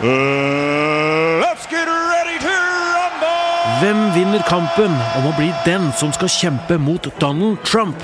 [0.00, 2.54] Let's get ready to
[2.94, 3.80] rumble!
[3.80, 7.98] Hvem vinner kampen om å bli den som skal kjempe mot Donald Trump?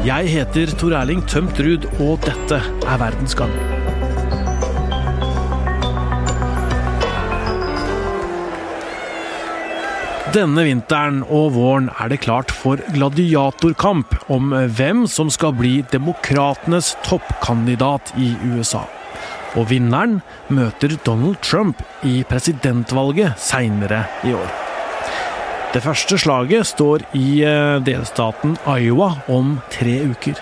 [0.00, 3.52] Jeg heter Tor Erling Tømt Ruud, og dette er Verdens gang.
[10.32, 16.94] Denne vinteren og våren er det klart for gladiatorkamp om hvem som skal bli demokratenes
[17.04, 18.86] toppkandidat i USA.
[19.58, 20.20] Og vinneren
[20.52, 24.52] møter Donald Trump i presidentvalget seinere i år.
[25.72, 30.40] Det første slaget står i eh, delstaten Iowa om tre uker.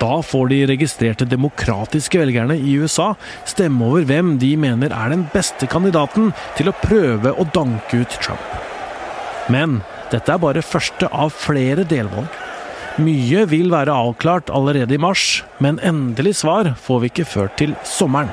[0.00, 3.12] Da får de registrerte demokratiske velgerne i USA
[3.46, 8.18] stemme over hvem de mener er den beste kandidaten til å prøve å danke ut
[8.24, 8.56] Trump.
[9.52, 12.39] Men dette er bare første av flere delvalg.
[12.98, 17.76] Mye vil være avklart allerede i mars, men endelig svar får vi ikke før til
[17.86, 18.32] sommeren.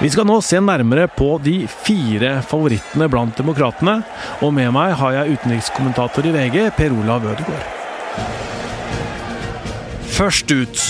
[0.00, 3.98] Vi skal nå se nærmere på de fire favorittene blant demokratene,
[4.40, 7.68] og med meg har jeg utenrikskommentator i VG, Per Olav Ødegaard.
[10.10, 10.82] Først ut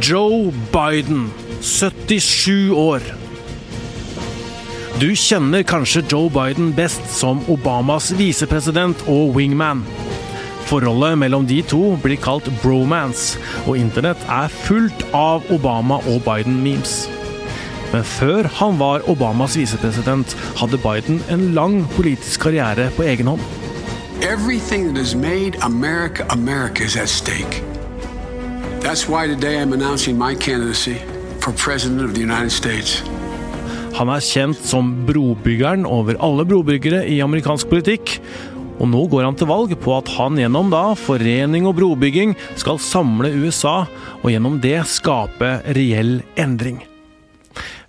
[0.00, 1.28] Joe Biden,
[1.60, 3.04] 77 år.
[4.96, 9.84] Du kjenner kanskje Joe Biden best som Obamas visepresident og wingman.
[10.66, 17.04] Forholdet mellom de to blir kalt bromance, og internett er fullt av Obama- og Biden-memes.
[17.92, 23.40] Men før han var Obamas visepresident, hadde Biden en lang politisk karriere på egen hånd.
[24.22, 27.62] Everything that has made America America is at stake.
[28.80, 30.96] That's why today I'm announcing my candidacy
[31.40, 33.02] for President of the United States.
[33.96, 38.18] Han er kjent som brobyggeren over alle brobyggere i amerikansk politikk.
[38.76, 42.80] Og nå går han til valg på at han gjennom da forening og brobygging skal
[42.82, 43.86] samle USA,
[44.20, 46.82] og gjennom det skape reell endring.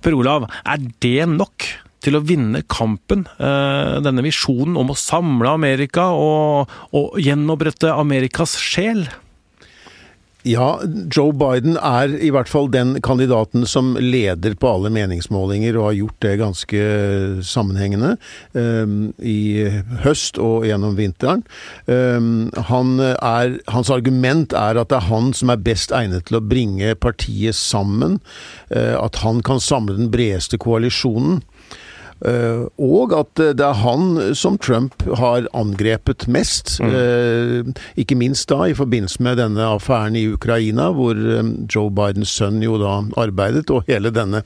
[0.03, 1.67] Per Olav, er det nok
[2.03, 3.25] til å vinne kampen?
[3.41, 9.07] eh, Denne visjonen om å samle Amerika og, og gjenopprette Amerikas sjel?
[10.45, 15.89] Ja, Joe Biden er i hvert fall den kandidaten som leder på alle meningsmålinger, og
[15.89, 16.83] har gjort det ganske
[17.43, 18.13] sammenhengende
[18.53, 19.65] um, i
[20.05, 21.41] høst og gjennom vinteren.
[21.89, 26.39] Um, han er, hans argument er at det er han som er best egnet til
[26.39, 28.19] å bringe partiet sammen.
[28.69, 31.41] Uh, at han kan samle den bredeste koalisjonen.
[32.25, 36.77] Uh, og at det er han som Trump har angrepet mest.
[36.81, 36.93] Mm.
[36.93, 41.17] Uh, ikke minst da i forbindelse med denne affæren i Ukraina, hvor
[41.69, 44.41] Joe Bidens sønn jo da arbeidet, og hele denne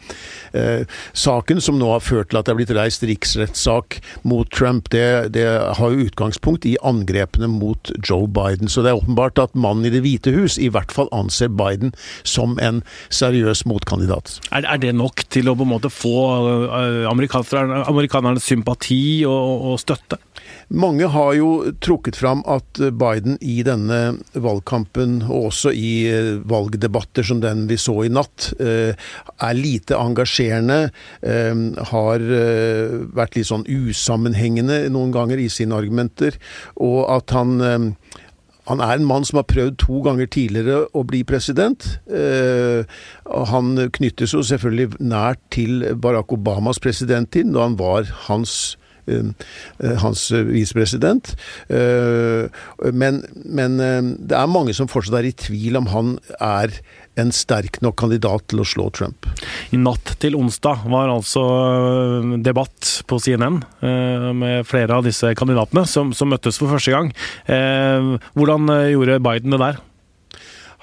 [0.55, 0.83] uh,
[1.13, 5.33] saken som nå har ført til at det er blitt reist riksrettssak mot Trump, det,
[5.37, 8.69] det, har jo utgangspunkt i angrepene mot Joe Biden.
[8.71, 11.91] Så det er åpenbart at mannen i Det hvite hus i hvert fall anser Biden
[12.27, 12.81] som en
[13.13, 14.37] seriøs motkandidat.
[14.51, 16.15] Er, er det nok til å på en måte få
[17.09, 20.19] amerikanere amerikanernes sympati og, og, støtte?
[20.71, 21.49] Mange har jo
[21.83, 23.99] trukket fram at Biden i denne
[24.33, 25.93] valgkampen, og også i
[26.47, 30.79] valgdebatter som den vi så i natt, er lite engasjerende.
[31.91, 32.25] Har
[33.19, 36.39] vært litt sånn usammenhengende noen ganger i sine argumenter.
[36.79, 37.95] Og at han
[38.71, 41.87] han er en mann som har prøvd to ganger tidligere å bli president.
[42.07, 42.87] Eh,
[43.51, 48.77] han knyttes jo selvfølgelig nært til Barack Obamas presidenttid, da han var hans
[50.01, 51.33] hans visepresident.
[51.69, 53.77] Men, men,
[54.17, 56.73] det er mange som fortsatt er i tvil om han er
[57.19, 59.27] en sterk nok kandidat til å slå Trump.
[59.75, 61.43] I natt til onsdag var altså
[62.43, 63.59] debatt på CNN
[64.37, 67.11] med flere av disse kandidatene som, som møttes for første gang.
[68.37, 69.81] Hvordan gjorde Biden det der?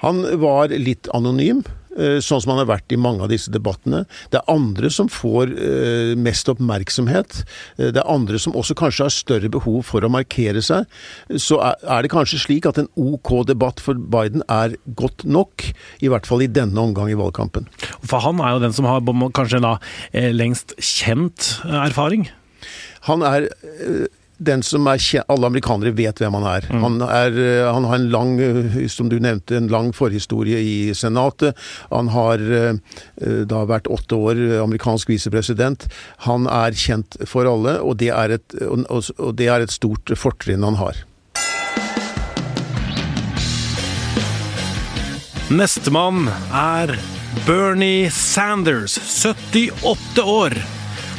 [0.03, 1.63] Han var litt anonym
[2.23, 4.03] sånn som han har vært i mange av disse debattene.
[4.31, 7.41] Det er andre som får uh, mest oppmerksomhet.
[7.79, 10.87] Det er andre som også kanskje har større behov for å markere seg.
[11.35, 15.65] Så er, det kanskje slik at en OK debatt for Biden er godt nok,
[16.03, 17.67] i hvert fall i denne omgang i valgkampen.
[18.01, 19.03] For han er jo den som har
[19.35, 19.77] kanskje da
[20.35, 22.29] lengst kjent erfaring?
[23.07, 23.47] Han er
[24.39, 26.67] den som er kjent, Alle amerikanere vet hvem han er.
[26.71, 26.83] Mm.
[26.85, 27.39] Han, er.
[27.67, 28.33] han, har en lang,
[28.89, 31.57] som du nevnte, en lang forhistorie i Senatet.
[31.91, 32.43] Han har
[33.19, 35.89] da vært åtte år amerikansk visepresident.
[36.29, 40.65] Han er kjent for alle, og det er et, og det er et stort fortrinn
[40.65, 41.03] han har.
[45.49, 46.91] Nestemann er
[47.47, 50.53] Bernie Sanders, 78 år.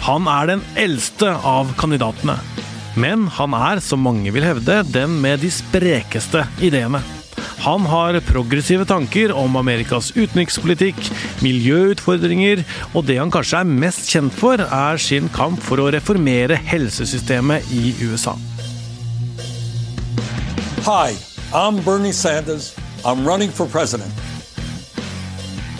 [0.06, 2.38] Han er den eldste av kandidatene.
[2.98, 7.02] Men han er, som mange vil hevde, den med de sprekeste ideene.
[7.60, 10.98] Han har progressive tanker om Amerikas utenrikspolitikk,
[11.44, 12.64] miljøutfordringer,
[12.94, 17.68] og det han kanskje er mest kjent for, er sin kamp for å reformere helsesystemet
[17.76, 18.34] i USA.
[20.88, 21.12] Hi,
[21.52, 22.72] I'm Bernie Sanders.
[23.04, 24.12] I'm running for president.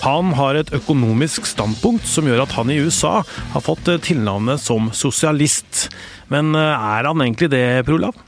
[0.00, 3.20] Han har et økonomisk standpunkt som gjør at han i USA
[3.52, 5.88] har fått tilnavnet som sosialist.
[6.32, 8.26] Men er han egentlig det, Per Olav?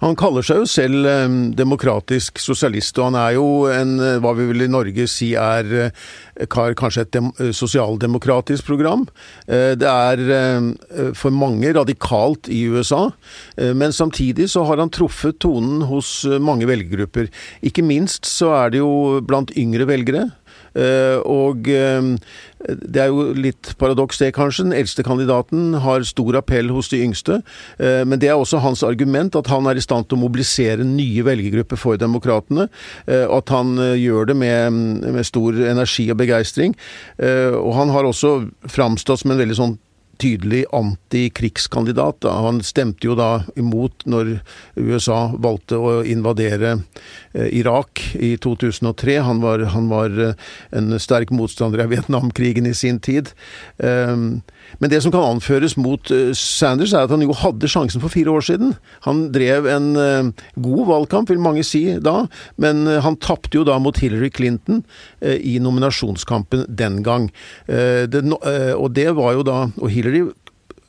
[0.00, 4.32] Han kaller seg jo selv eh, demokratisk sosialist, og han er jo en, eh, hva
[4.38, 7.18] vi vil i Norge si er eh, kanskje et
[7.56, 9.02] sosialdemokratisk program.
[9.44, 10.20] Det er
[11.18, 13.10] for mange radikalt i USA,
[13.76, 17.28] men samtidig så har han truffet tonen hos mange velgergrupper.
[17.66, 20.30] Ikke minst så er det jo blant yngre velgere.
[20.74, 22.10] Eh, og eh,
[22.60, 24.68] det er jo litt paradoks det, kanskje.
[24.68, 27.40] Den eldste kandidaten har stor appell hos de yngste.
[27.80, 30.86] Eh, men det er også hans argument at han er i stand til å mobilisere
[30.86, 32.68] nye velgergrupper for demokratene.
[33.10, 34.72] At han gjør det med,
[35.14, 36.74] med stor energi og begeistring.
[37.20, 38.32] Og han har også
[38.70, 39.76] framstått som en veldig sånn
[40.20, 42.24] tydelig antikrigskandidat.
[42.24, 44.36] Han stemte jo da imot når
[44.76, 46.76] USA valgte å invadere
[47.32, 49.18] eh, Irak i 2003.
[49.26, 53.32] Han var, han var eh, en sterk motstander av Vietnamkrigen i sin tid.
[53.78, 54.42] Ehm,
[54.78, 58.12] men det som kan anføres mot eh, Sanders, er at han jo hadde sjansen for
[58.12, 58.74] fire år siden.
[59.06, 59.90] Han drev en
[60.60, 62.26] god valgkamp, vil mange si da,
[62.60, 64.82] men han tapte jo da mot Hillary Clinton
[65.20, 67.28] i nominasjonskampen den gang.
[67.68, 70.22] og det var jo da Og Hillary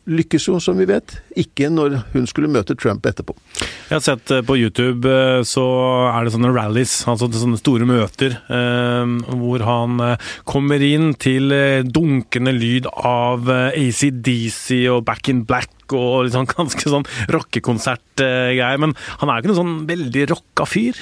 [0.10, 3.36] lykkes jo, som vi vet, ikke når hun skulle møte Trump etterpå.
[3.62, 5.66] Jeg har sett eh, på YouTube eh, så
[6.10, 10.02] er det sånne rallies, altså sånne store møter, eh, hvor han
[10.48, 11.54] kommer inn til
[11.86, 18.82] dunkende lyd av ACDC og Back in Black og liksom ganske sånn rockekonsert-greier.
[18.82, 21.00] Men han er jo ikke noen sånn veldig rocka fyr?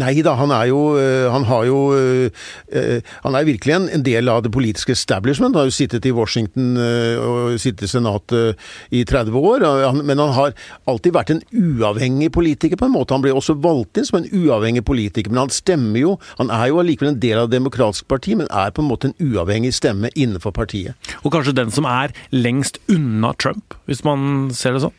[0.00, 4.30] Nei da, han er jo eh, Han har jo eh, Han er virkelig en, del
[4.30, 5.54] av det politiske establishment.
[5.54, 9.66] Han har jo sittet i Washington eh, og sittet i Senatet i 30 år.
[10.02, 10.54] Men han har
[10.88, 13.16] alltid vært en uavhengig politiker, på en måte.
[13.16, 16.68] Han ble også valgt inn som en uavhengig politiker, men han stemmer jo Han er
[16.70, 19.74] jo allikevel en del av Det demokratiske parti, men er på en måte en uavhengig
[19.76, 20.96] stemme innenfor partiet.
[21.24, 24.96] Og kanskje den som er lengst unna Trump, hvis man man ser det sånn?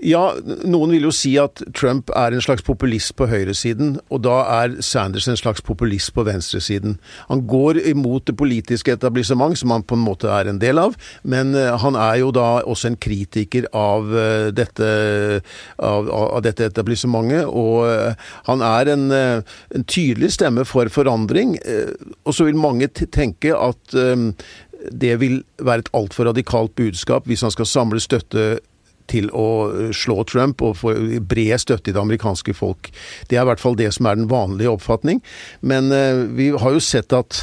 [0.00, 0.30] Ja,
[0.64, 4.78] noen vil jo si at Trump er en slags populist på høyresiden, og da er
[4.84, 6.96] Sanders en slags populist på venstresiden.
[7.28, 10.96] Han går imot det politiske etablissement, som han på en måte er en del av,
[11.22, 14.88] men eh, han er jo da også en kritiker av eh, dette,
[15.76, 21.56] av, av dette etablissementet, og eh, han er en, en, tydelig stemme for forandring.
[22.24, 23.96] Og så vil mange tenke at
[24.90, 28.60] det vil være et altfor radikalt budskap hvis han skal samle støtte
[29.10, 30.94] til å eh, slå Trump og få
[31.26, 32.90] bred støtte i det amerikanske folk.
[33.28, 35.22] Det er i hvert fall det som er den vanlige oppfatning.
[35.66, 37.42] Men uh, vi har jo sett at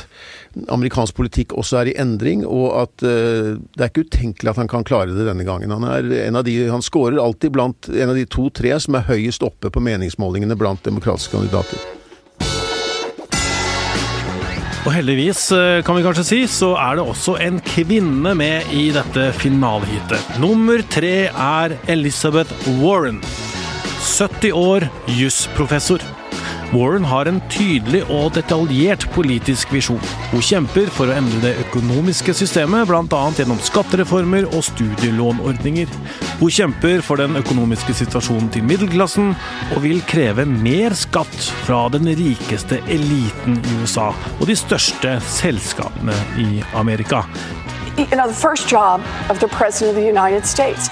[0.74, 4.72] amerikansk politikk også er i endring, og at uh, det er ikke utenkelig at han
[4.72, 5.74] kan klare det denne gangen.
[5.74, 9.08] Han, er en av de, han scorer alltid blant en av de to-tre som er
[9.12, 11.97] høyest oppe på meningsmålingene blant demokratiske kandidater.
[14.86, 18.90] Og heldigvis, eh, kan vi kanskje si, så er det også en kvinne med i
[18.96, 20.40] dette finaleheatet.
[20.40, 23.22] Nummer tre er Elizabeth Warren.
[24.18, 26.04] 70 år, jusprofessor.
[26.74, 30.02] Warren har en tydelig og detaljert politisk visjon.
[30.34, 33.22] Hun kjemper for å endre det økonomiske systemet, bl.a.
[33.38, 35.92] gjennom skattereformer og studielånordninger.
[36.42, 39.32] Hun kjemper for den økonomiske situasjonen til middelklassen,
[39.76, 46.16] og vil kreve mer skatt fra den rikeste eliten i USA og de største selskapene
[46.44, 47.24] i Amerika.
[47.98, 50.92] You know, the first job of the president of the United States.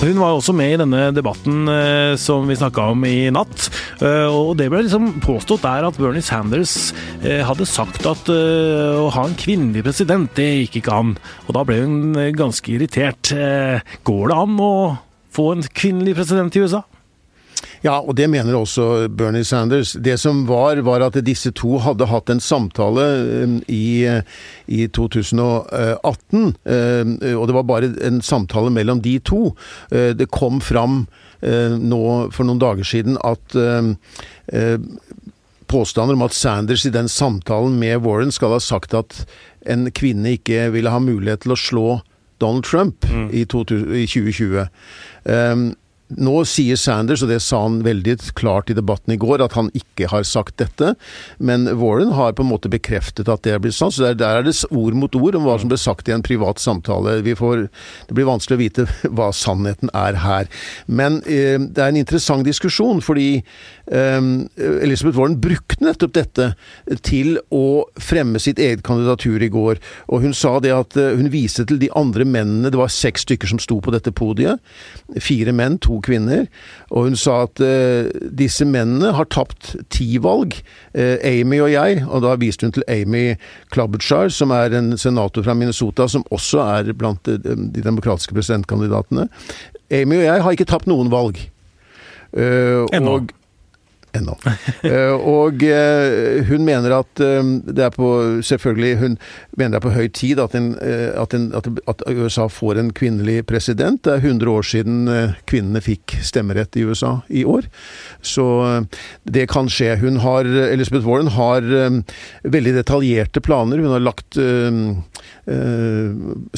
[0.00, 3.68] Hun var også med i denne debatten eh, som vi snakka om i natt.
[4.02, 8.98] Eh, og det ble liksom påstått der at Bernie Sanders eh, hadde sagt at eh,
[8.98, 11.14] å ha en kvinnelig president, det gikk ikke an.
[11.46, 13.30] Og da ble hun eh, ganske irritert.
[13.36, 14.72] Eh, går det an å
[15.32, 16.82] få en kvinnelig president i USA?
[17.82, 19.96] Ja, og det mener også Bernie Sanders.
[19.98, 23.06] Det som var, var at disse to hadde hatt en samtale
[23.42, 24.06] um, i,
[24.70, 26.52] i 2018.
[26.62, 29.50] Um, og det var bare en samtale mellom de to.
[29.90, 31.04] Uh, det kom fram
[31.42, 33.56] nå for noen dager siden at
[35.66, 39.24] påstander om at Sanders i den samtalen med Warren skal ha sagt at
[39.66, 41.86] en kvinne ikke ville ha mulighet til å slå
[42.38, 43.28] Donald Trump mm.
[43.34, 44.66] i, 2020.
[45.26, 45.72] Um,
[46.18, 49.70] nå sier Sanders, og det sa han veldig klart i debatten i går, at han
[49.76, 50.92] ikke har sagt dette.
[51.38, 53.96] Men Warren har på en måte bekreftet at det er blitt sant.
[53.96, 56.24] Så der, der er det ord mot ord om hva som ble sagt i en
[56.24, 57.20] privat samtale.
[57.38, 57.66] Får,
[58.08, 60.50] det blir vanskelig å vite hva sannheten er her.
[60.86, 64.20] Men eh, det er en interessant diskusjon, fordi eh,
[64.82, 66.50] Elizabeth Warren brukte nettopp dette
[67.06, 69.80] til å fremme sitt eget kandidatur i går.
[70.12, 73.26] Og hun sa det at eh, hun viste til de andre mennene, det var seks
[73.26, 74.60] stykker som sto på dette podiet.
[75.22, 76.46] Fire menn, to kvinner.
[76.90, 80.58] Og hun sa at uh, disse mennene har tapt ti valg.
[80.96, 83.36] Uh, Amy og jeg, og da viste hun til Amy
[83.74, 89.28] Klobuchar, som er en senator fra Minnesota, som også er blant de, de demokratiske presidentkandidatene.
[89.92, 91.40] Amy og jeg har ikke tapt noen valg.
[92.32, 92.88] Uh.
[92.88, 93.32] Og
[94.16, 94.36] ennå.
[94.82, 97.40] Eh, og eh, hun mener at eh,
[97.70, 98.10] det er på
[98.42, 99.16] Selvfølgelig, hun
[99.56, 103.44] mener det er på høy tid at, en, at, en, at, USA får en kvinnelig
[103.46, 104.00] president.
[104.04, 104.96] Det er 100 år siden
[105.48, 107.68] kvinnene fikk stemmerett i USA i år.
[108.24, 108.46] Så
[109.24, 109.94] det kan skje.
[110.02, 111.62] Hun har, Elizabeth Warren har
[112.42, 113.82] veldig detaljerte planer.
[113.82, 114.38] Hun har lagt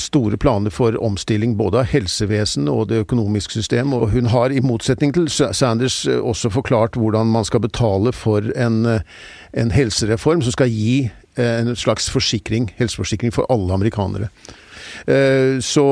[0.01, 4.01] store planer for omstilling både av helsevesen og det økonomiske systemet.
[4.01, 8.53] Og hun har, i motsetning til Sanders, også forklart hvordan man man skal betale for
[8.57, 9.01] en, eh,
[9.53, 14.31] en helsereform som skal gi eh, en slags forsikring, helseforsikring for alle amerikanere.
[15.07, 15.83] Eh, så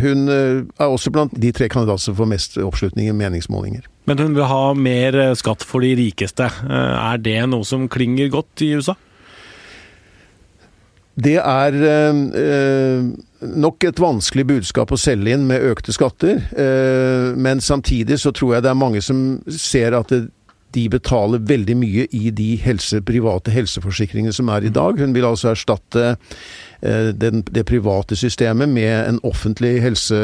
[0.00, 3.88] hun er også blant de tre kandidatene som får mest oppslutning i meningsmålinger.
[4.06, 6.50] Men hun vil ha mer skatt for de rikeste.
[6.68, 8.94] Er det noe som klinger godt i USA?
[11.14, 13.02] Det er eh,
[13.54, 16.40] nok et vanskelig budskap å selge inn med økte skatter.
[16.50, 20.26] Eh, men samtidig så tror jeg det er mange som ser at det,
[20.74, 24.98] de betaler veldig mye i de helse, private helseforsikringene som er i dag.
[24.98, 26.14] Hun vil altså erstatte
[26.82, 30.18] eh, den, det private systemet med offentlig helse,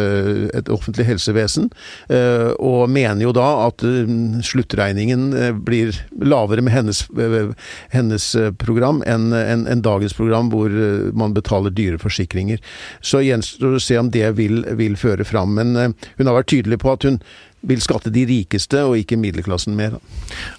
[0.57, 1.71] et offentlig helsevesen,
[2.11, 4.11] eh, og mener jo da at eh,
[4.47, 5.29] sluttregningen
[5.67, 7.05] blir lavere med hennes,
[7.95, 10.75] hennes program enn en, en dagens program, hvor
[11.17, 12.59] man betaler dyre forsikringer.
[13.01, 15.55] Så gjenstår det å se om det vil, vil føre fram.
[15.59, 17.21] Men hun har vært tydelig på at hun
[17.67, 19.99] vil skatte de rikeste og ikke middelklassen mer.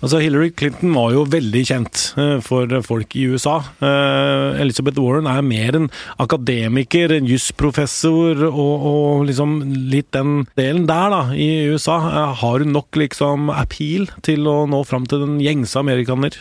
[0.01, 3.58] Altså Hillary Clinton var jo veldig kjent eh, for folk i USA.
[3.81, 5.89] Eh, Elizabeth Warren er mer en
[6.22, 9.60] akademiker, en jusprofessor og, og liksom
[9.91, 11.98] litt den delen der da, i USA.
[12.12, 16.38] Eh, har hun nok liksom appeal til å nå fram til den gjengse amerikaner?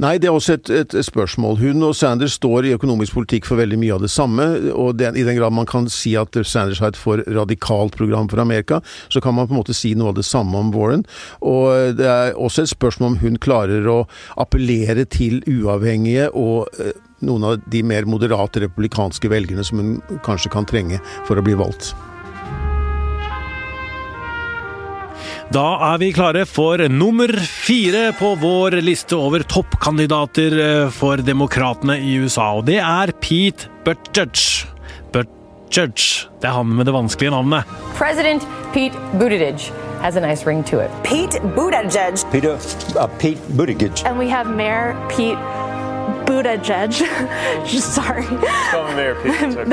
[0.00, 1.58] Nei, det er også et, et, spørsmål.
[1.60, 4.46] Hun og Sanders står i økonomisk politikk for veldig mye av det samme.
[4.72, 8.28] og det, I den grad man kan si at Sanders har et for radikalt program
[8.28, 11.04] for Amerika, så kan man på en måte si noe av det samme om Warren.
[11.40, 14.02] Og det er også et spørsmål om hun klarer å
[14.40, 20.50] appellere til uavhengige og eh, noen av de mer moderate republikanske velgerne som hun kanskje
[20.52, 21.92] kan trenge for å bli valgt.
[25.52, 31.98] Da er vi klare for nummer fire på vår liste over toppkandidater eh, for demokratene
[32.00, 34.64] i USA, og det er Pete Buttigieg.
[35.12, 36.06] Buttigieg.
[36.40, 37.68] Det er han med det vanskelige navnet.
[37.98, 39.68] President Pete Buttigieg
[40.00, 40.88] has a nice ring to it.
[41.04, 42.24] Pete Buttigieg.
[42.32, 42.56] Peter,
[42.96, 44.06] uh, Pete Buttigieg.
[44.06, 45.36] And we have Mayor Pete
[46.26, 46.96] Buddha Judge.
[47.96, 48.24] Sorry.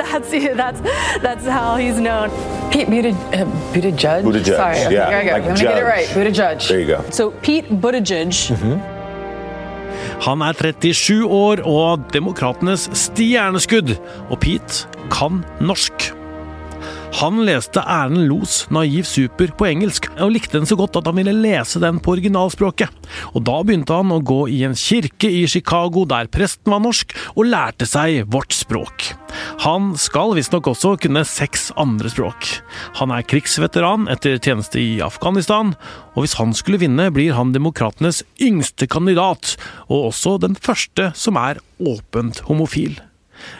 [0.03, 0.82] that's that's
[1.22, 2.29] that's how he's known.
[2.72, 4.24] Pete Buddha, uh, Buddha Judge.
[4.24, 4.56] Buddha Judge.
[4.56, 4.94] Sorry.
[4.94, 5.10] Yeah.
[5.10, 5.32] Here I go.
[5.34, 5.75] Like Let me judge.
[5.75, 6.08] get it right.
[6.13, 6.68] Buddha Judge.
[6.68, 7.03] There you go.
[7.10, 8.51] So Pete Buttigieg.
[8.51, 8.79] Mhm.
[10.22, 13.96] Han er 37 år og demokratenes stjerneskudd,
[14.29, 16.18] og Pete kan norsk.
[17.19, 21.17] Han leste Erlend Los Naiv Super på engelsk, og likte den så godt at han
[21.19, 22.93] ville lese den på originalspråket.
[23.33, 27.11] Og da begynte han å gå i en kirke i Chicago der presten var norsk,
[27.35, 29.09] og lærte seg vårt språk.
[29.65, 32.53] Han skal visstnok også kunne seks andre språk.
[33.01, 35.75] Han er krigsveteran etter tjeneste i Afghanistan,
[36.15, 39.57] og hvis han skulle vinne, blir han demokratenes yngste kandidat,
[39.91, 42.95] og også den første som er åpent homofil.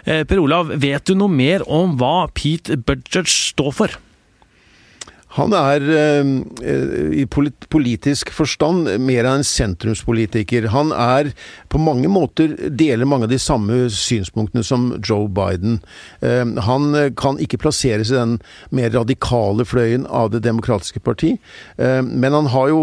[0.06, 3.98] Eh, per Olav, vet du noe mer om hva Pete Buttigieg står for?
[5.36, 6.30] Han er eh,
[7.22, 10.72] i politisk forstand mer av en sentrumspolitiker.
[10.74, 11.30] Han er
[11.70, 15.78] på mange måter deler mange av de samme synspunktene som Joe Biden.
[16.26, 18.40] Eh, han kan ikke plasseres i den
[18.74, 21.36] mer radikale fløyen av Det demokratiske parti,
[21.78, 22.82] men han har jo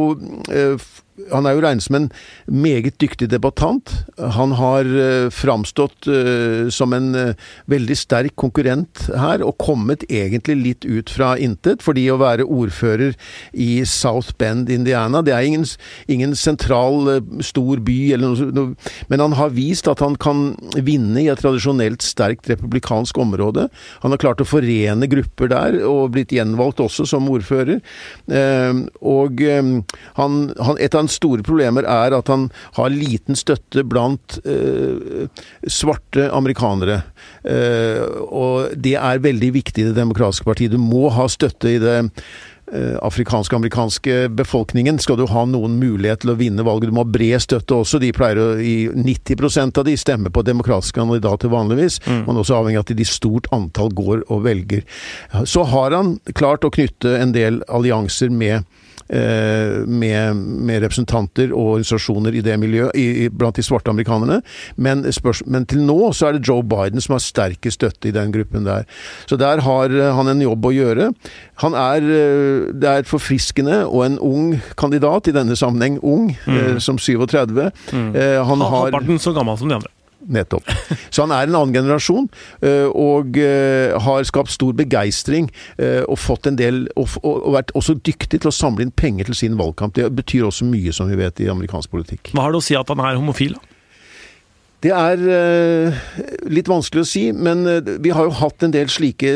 [1.31, 2.09] han er jo regnet som en
[2.51, 3.93] meget dyktig debattant.
[4.37, 10.57] Han har uh, framstått uh, som en uh, veldig sterk konkurrent her, og kommet egentlig
[10.61, 11.85] litt ut fra intet.
[11.85, 13.17] Fordi å være ordfører
[13.53, 15.67] i South Bend, Indiana, det er ingen,
[16.13, 17.09] ingen sentral,
[17.45, 20.51] stor by, eller noe, men han har vist at han kan
[20.85, 23.69] vinne i et tradisjonelt sterkt republikansk område.
[24.05, 27.81] Han har klart å forene grupper der, og blitt gjenvalgt også som ordfører.
[29.07, 29.43] og
[30.19, 35.31] han, han, et av hans store problemer er at han har liten støtte blant eh,
[35.71, 37.03] svarte amerikanere.
[37.47, 40.75] Eh, og det er veldig viktig i Det demokratiske partiet.
[40.75, 46.33] Du må ha støtte i det uh, afrikansk-amerikanske befolkningen skal du ha noen mulighet til
[46.33, 46.91] å vinne valget.
[46.91, 48.01] Du må ha bred støtte også.
[48.03, 52.25] De pleier å i 90% av de stemmer på demokratiske kandidater vanligvis, mm.
[52.27, 54.83] men også avhengig av at de stort antall går og velger.
[55.45, 61.77] Så har han klart å knytte en del allianser med Eh, med, med, representanter og
[61.77, 64.41] organisasjoner i det miljøet, i, blant de svarte amerikanerne.
[64.77, 68.15] Men, spørs, men, til nå så er det Joe Biden som har sterkest støtte i
[68.15, 68.87] den gruppen der.
[69.31, 71.11] Så der har eh, han en jobb å gjøre.
[71.63, 76.81] Han er, eh, det er forfriskende og en ung kandidat, i denne sammenheng ung, mm.
[76.83, 77.71] som 37.
[77.93, 78.11] Mm.
[78.47, 79.96] Han har Halvparten så gammel som de andre.
[80.33, 80.67] Nettopp.
[81.15, 82.29] Så han er en annen generasjon,
[82.65, 85.51] eh, og eh, har skapt stor begeistring.
[85.79, 87.17] Eh, og fått en del og,
[87.55, 89.97] vært også dyktig til å samle inn penger til sin valgkamp.
[89.97, 92.35] Det betyr også mye, som vi vet, i amerikansk politikk.
[92.35, 93.57] Hva har det å si at han er homofil?
[93.57, 93.73] da?
[94.87, 95.23] Det er
[96.53, 97.65] litt vanskelig å si, men
[98.05, 99.31] vi har jo hatt en del slike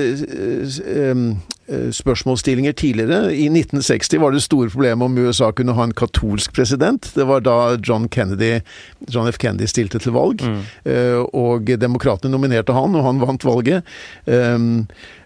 [1.94, 3.34] spørsmålsstillinger tidligere.
[3.34, 7.12] I 1960 var det store problemet om USA kunne ha en katolsk president.
[7.14, 8.60] Det var da John, Kennedy,
[9.08, 9.38] John F.
[9.38, 10.60] Kennedy stilte til valg, mm.
[11.36, 13.86] og demokratene nominerte han, og han vant valget.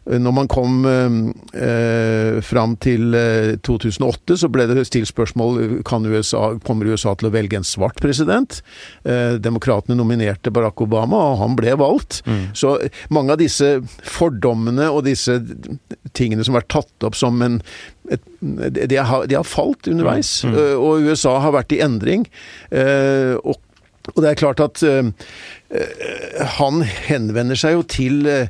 [0.04, 6.04] Um, når man kom eh, fram til eh, 2008, så ble det stilt spørsmål kan
[6.06, 8.61] USA, kommer USA til å velge en svart president.
[9.04, 12.20] Eh, Demokratene nominerte Barack Obama, og han ble valgt.
[12.28, 12.46] Mm.
[12.56, 12.76] Så
[13.14, 15.40] mange av disse fordommene og disse
[16.12, 17.61] tingene som har vært tatt opp som en
[18.12, 20.52] et, de, har, de, har, falt underveis, mm.
[20.52, 20.82] Mm.
[20.84, 22.26] og USA har vært i endring.
[22.68, 23.56] Eh, og
[24.14, 25.11] og det er klart at uh,
[26.59, 28.47] han henvender seg jo til uh,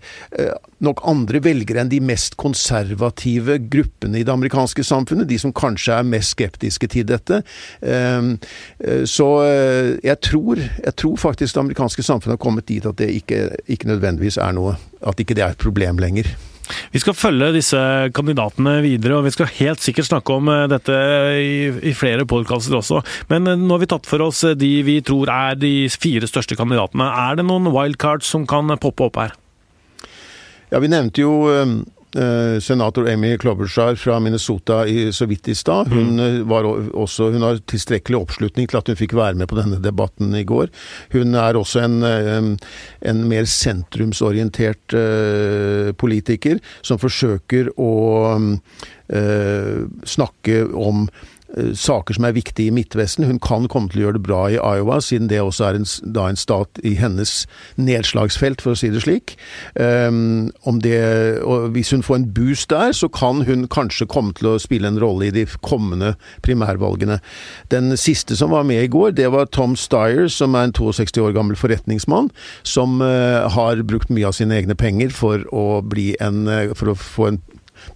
[0.84, 5.96] nok andre velgere enn de mest konservative gruppene i det amerikanske samfunnet, de som kanskje
[5.96, 7.40] er mest skeptiske til dette.
[7.80, 8.34] Uh,
[9.08, 9.28] så
[10.04, 13.88] jeg tror, jeg tror faktisk det amerikanske samfunnet har kommet dit at det ikke, ikke
[13.88, 16.28] nødvendigvis er noe At ikke det er et problem lenger.
[16.94, 17.80] Vi skal følge disse
[18.16, 20.98] kandidatene videre, og vi skal helt sikkert snakke om eh, dette
[21.40, 23.02] i, flere podkaster også.
[23.32, 26.58] Men eh, nå har vi tatt for oss de vi tror er de fire største
[26.58, 27.08] kandidatene.
[27.28, 29.36] Er det noen wildcards som kan poppe opp her?
[30.72, 31.93] Ja, vi nevnte jo eh, Eh,
[32.62, 35.90] senator Amy Klobuchar fra Minnesota i, så vidt i stad.
[35.90, 36.52] Hun, mm.
[36.94, 40.44] også, hun har tilstrekkelig oppslutning til at hun fikk være med på denne debatten i
[40.46, 40.70] går.
[41.14, 44.94] Hun er også en, en mer sentrumsorientert
[46.00, 47.92] politiker som forsøker å
[50.08, 53.26] snakke om Eh, saker som er viktige i Midtvesten.
[53.28, 55.86] Hun kan komme til å gjøre det bra i Iowa, siden det også er en,
[56.16, 57.44] da en stat i hennes
[57.80, 59.36] nedslagsfelt, for å si det slik.
[59.78, 60.50] Um,
[60.82, 60.98] det,
[61.74, 65.00] hvis hun får en boost der, så kan hun kanskje komme til å spille en
[65.00, 66.14] rolle i de kommende
[66.46, 67.20] primærvalgene.
[67.72, 71.22] Den siste som var med i går, det var Tom Steyer, som er en 62
[71.22, 72.30] år gammel forretningsmann,
[72.66, 76.92] som uh, har brukt mye av sine egne penger for å, bli en, uh, for
[76.92, 77.42] å få en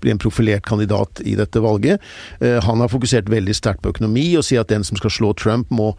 [0.01, 2.03] bli en profilert kandidat i dette valget.
[2.41, 5.35] Eh, han har fokusert veldig sterkt på økonomi, og sier at den som skal slå
[5.39, 5.95] Trump, må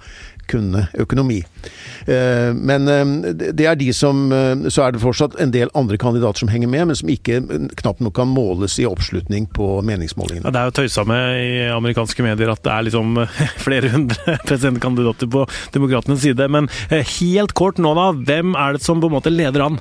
[0.49, 1.43] kunne økonomi.
[2.09, 4.29] Eh, men eh, det er de som
[4.69, 7.39] Så er det fortsatt en del andre kandidater som henger med, men som ikke
[7.81, 10.47] knapt nok kan måles i oppslutning på meningsmålingene.
[10.47, 11.05] Ja, det er jo tøysa
[11.39, 13.21] i amerikanske medier at det er liksom
[13.65, 16.49] flere hundre presidentkandidater på demokratenes side.
[16.51, 18.11] Men helt kort nå, da.
[18.29, 19.79] Hvem er det som på en måte leder an?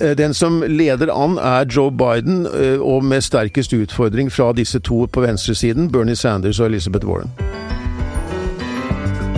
[0.00, 4.78] Eh, den som leder an er Joe Biden, eh, og med sterkest utfordring fra disse
[4.78, 7.30] to på venstresiden, Bernie Sanders og Elizabeth Warren.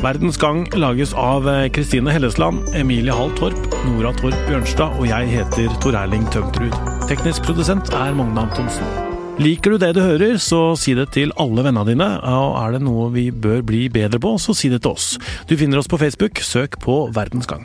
[0.00, 1.44] Verdens Gang lages av
[1.76, 6.76] Kristine eh, Hellesland, Emilie Hall Torp, Nora Torp Bjørnstad og jeg heter Tor Erling Tømtrud.
[7.10, 9.08] Teknisk produsent er Magne Antonsen.
[9.40, 12.08] Liker du det du hører, så si det til alle vennene dine.
[12.28, 15.14] Og er det noe vi bør bli bedre på, så si det til oss.
[15.48, 17.64] Du finner oss på Facebook, søk på Verdens Gang.